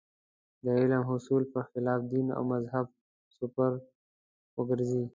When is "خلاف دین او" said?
1.71-2.43